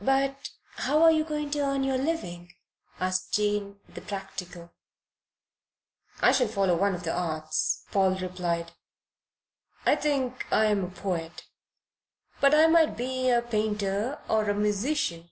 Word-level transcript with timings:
"But 0.00 0.50
how 0.74 1.04
are 1.04 1.12
you 1.12 1.22
going 1.22 1.52
to 1.52 1.60
earn 1.60 1.84
your 1.84 1.96
living?" 1.96 2.52
asked 2.98 3.32
Jane, 3.32 3.78
the 3.88 4.00
practical. 4.00 4.72
"I 6.20 6.32
shall 6.32 6.48
follow 6.48 6.74
one 6.76 6.96
of 6.96 7.04
the 7.04 7.12
arts," 7.16 7.84
Paul 7.92 8.16
replied. 8.18 8.72
"I 9.86 9.94
think 9.94 10.52
I 10.52 10.64
am 10.64 10.82
a 10.82 10.90
poet, 10.90 11.44
but 12.40 12.56
I 12.56 12.66
might 12.66 12.96
be 12.96 13.30
a 13.30 13.40
painter 13.40 14.20
or 14.28 14.50
a 14.50 14.54
musician." 14.56 15.30